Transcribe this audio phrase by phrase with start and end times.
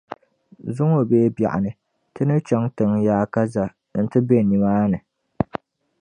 [0.75, 1.71] Zuŋɔ bee biɛɣuni
[2.13, 3.63] ti ni chaŋ tiŋ’ yaakaza
[4.03, 4.97] nti be nimaani.